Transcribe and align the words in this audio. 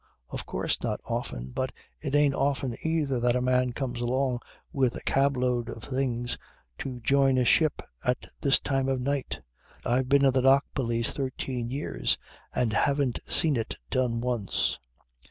Of 0.31 0.47
course 0.47 0.81
not 0.81 0.99
often. 1.05 1.51
But 1.51 1.71
it 1.99 2.15
ain't 2.15 2.33
often 2.33 2.75
either 2.81 3.19
that 3.19 3.35
a 3.35 3.39
man 3.41 3.71
comes 3.71 4.01
along 4.01 4.39
with 4.73 4.95
a 4.95 5.01
cabload 5.03 5.69
of 5.69 5.83
things 5.83 6.39
to 6.79 6.99
join 7.01 7.37
a 7.37 7.45
ship 7.45 7.83
at 8.03 8.25
this 8.41 8.59
time 8.59 8.89
of 8.89 8.99
night. 8.99 9.41
I've 9.85 10.09
been 10.09 10.25
in 10.25 10.33
the 10.33 10.41
dock 10.41 10.65
police 10.73 11.11
thirteen 11.13 11.69
years 11.69 12.17
and 12.55 12.73
haven't 12.73 13.19
seen 13.27 13.55
it 13.55 13.75
done 13.91 14.21
once." 14.21 14.79